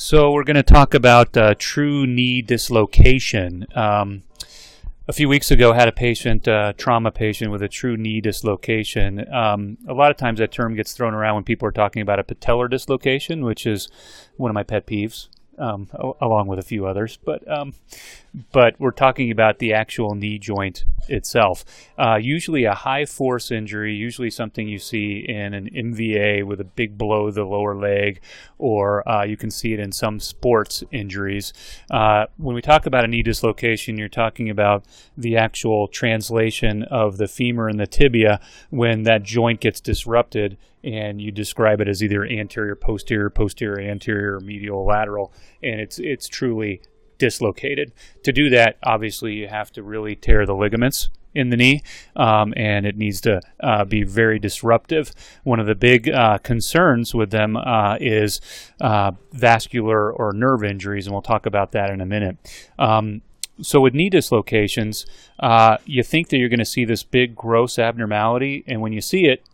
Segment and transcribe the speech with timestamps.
[0.00, 3.66] So we're going to talk about uh, true knee dislocation.
[3.74, 4.22] Um,
[5.08, 9.26] a few weeks ago, had a patient, uh, trauma patient, with a true knee dislocation.
[9.34, 12.20] Um, a lot of times, that term gets thrown around when people are talking about
[12.20, 13.88] a patellar dislocation, which is
[14.36, 15.26] one of my pet peeves
[15.58, 15.88] um,
[16.20, 17.18] along with a few others.
[17.24, 17.74] But um,
[18.52, 21.64] but we're talking about the actual knee joint itself.
[21.98, 26.64] Uh, usually, a high force injury, usually something you see in an MVA with a
[26.64, 28.20] big blow to the lower leg,
[28.58, 31.52] or uh, you can see it in some sports injuries.
[31.90, 34.84] Uh, when we talk about a knee dislocation, you're talking about
[35.16, 38.40] the actual translation of the femur and the tibia
[38.70, 44.40] when that joint gets disrupted and you describe it as either anterior, posterior, posterior, anterior,
[44.40, 45.32] medial, lateral,
[45.62, 46.80] and it's it's truly
[47.18, 47.92] dislocated.
[48.22, 51.82] To do that, obviously, you have to really tear the ligaments in the knee,
[52.16, 55.12] um, and it needs to uh, be very disruptive.
[55.44, 58.40] One of the big uh, concerns with them uh, is
[58.80, 62.38] uh, vascular or nerve injuries, and we'll talk about that in a minute.
[62.78, 63.22] Um,
[63.60, 65.04] so with knee dislocations,
[65.40, 69.00] uh, you think that you're going to see this big gross abnormality, and when you
[69.00, 69.44] see it,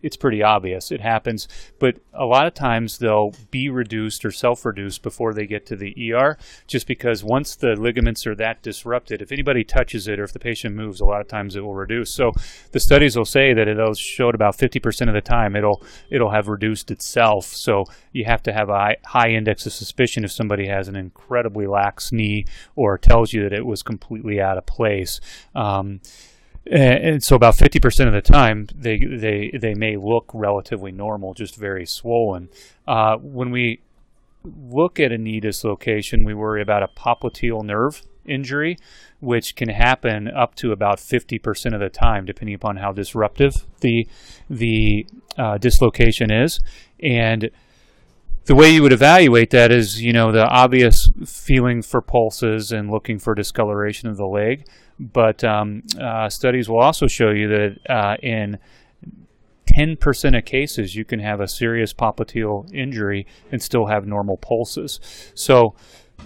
[0.00, 0.90] it's pretty obvious.
[0.92, 1.48] It happens.
[1.78, 6.12] But a lot of times they'll be reduced or self-reduced before they get to the
[6.12, 10.32] ER just because once the ligaments are that disrupted if anybody touches it or if
[10.32, 12.12] the patient moves a lot of times it will reduce.
[12.12, 12.32] So
[12.72, 16.48] the studies will say that it'll show about 50% of the time it'll it'll have
[16.48, 17.46] reduced itself.
[17.46, 21.66] So you have to have a high index of suspicion if somebody has an incredibly
[21.66, 22.44] lax knee
[22.76, 25.20] or tells you that it was completely out of place.
[25.54, 26.00] Um,
[26.70, 31.56] and so about 50% of the time they they they may look relatively normal just
[31.56, 32.48] very swollen
[32.86, 33.80] uh, when we
[34.44, 38.76] look at a knee dislocation we worry about a popliteal nerve injury
[39.20, 44.06] which can happen up to about 50% of the time depending upon how disruptive the
[44.50, 45.06] the
[45.38, 46.60] uh, dislocation is
[47.02, 47.50] and
[48.48, 52.90] the way you would evaluate that is, you know, the obvious feeling for pulses and
[52.90, 54.66] looking for discoloration of the leg.
[55.00, 58.58] But um, uh, studies will also show you that uh, in
[59.76, 65.00] 10% of cases, you can have a serious popliteal injury and still have normal pulses.
[65.34, 65.74] So,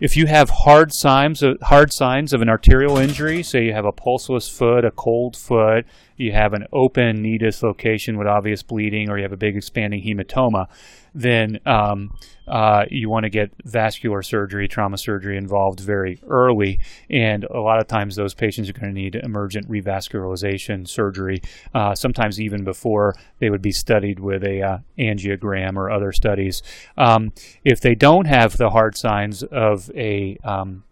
[0.00, 3.84] if you have hard signs of, hard signs of an arterial injury, say you have
[3.84, 5.86] a pulseless foot, a cold foot,
[6.16, 10.02] you have an open knee dislocation with obvious bleeding, or you have a big expanding
[10.02, 10.66] hematoma,
[11.14, 12.10] then um,
[12.48, 16.80] uh, you want to get vascular surgery, trauma surgery involved very early.
[17.10, 21.42] And a lot of times, those patients are going to need emergent revascularization surgery,
[21.74, 26.62] uh, sometimes even before they would be studied with a uh, angiogram or other studies.
[26.96, 27.32] Um,
[27.64, 30.84] if they don't have the hard signs of a um,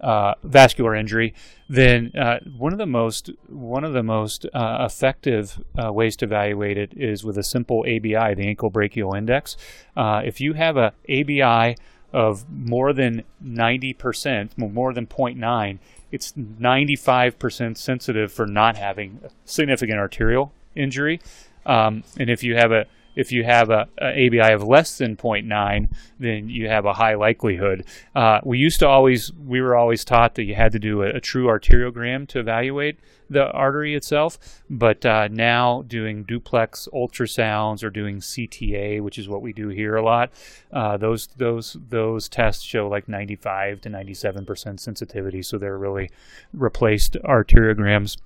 [0.00, 1.34] uh, vascular injury,
[1.68, 6.24] then uh, one of the most one of the most uh, effective uh, ways to
[6.24, 9.56] evaluate it is with a simple ABI, the ankle brachial index.
[9.96, 11.76] Uh, if you have a ABI
[12.12, 15.78] of more than 90%, more than 0.9,
[16.12, 21.20] it's 95% sensitive for not having significant arterial injury.
[21.66, 22.86] Um, and if you have a
[23.16, 25.90] if you have a, a, ABI of less than 0.9,
[26.20, 27.84] then you have a high likelihood.
[28.14, 31.16] Uh, we used to always, we were always taught that you had to do a,
[31.16, 37.90] a true arteriogram to evaluate the artery itself, but uh, now doing duplex ultrasounds or
[37.90, 40.30] doing CTA, which is what we do here a lot,
[40.72, 46.10] uh, those those those tests show like 95 to 97 percent sensitivity, so they're really
[46.52, 48.16] replaced arteriograms.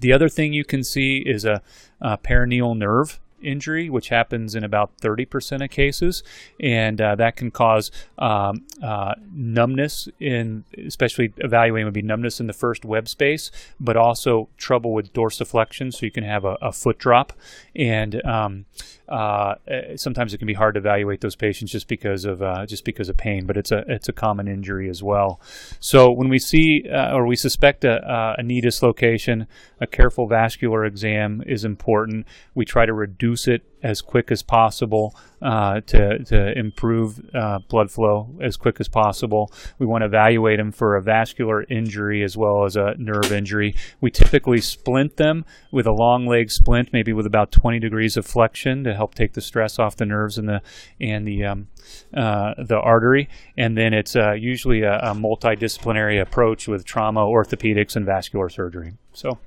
[0.00, 1.62] The other thing you can see is a,
[2.00, 6.22] a peroneal nerve injury, which happens in about 30% of cases,
[6.60, 12.46] and uh, that can cause um, uh, numbness in, especially evaluating would be numbness in
[12.46, 16.72] the first web space, but also trouble with dorsiflexion, so you can have a, a
[16.72, 17.32] foot drop,
[17.74, 18.64] and um,
[19.08, 22.66] uh, eh, sometimes it can be hard to evaluate those patients just because of uh,
[22.66, 25.40] just because of pain, but it's a it's a common injury as well.
[25.80, 29.46] So when we see uh, or we suspect a, a knee dislocation,
[29.80, 32.26] a careful vascular exam is important.
[32.54, 37.90] We try to reduce it as quick as possible uh, to, to improve uh, blood
[37.90, 39.52] flow as quick as possible.
[39.78, 43.76] We want to evaluate them for a vascular injury as well as a nerve injury.
[44.00, 48.24] We typically splint them with a long leg splint, maybe with about 20 degrees of
[48.24, 50.62] flexion to help take the stress off the nerves and the
[50.98, 51.68] and the um,
[52.14, 53.28] uh, the artery.
[53.58, 58.94] And then it's uh, usually a, a multidisciplinary approach with trauma, orthopedics, and vascular surgery.
[59.12, 59.38] So,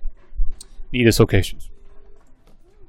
[0.91, 1.71] knee dislocations.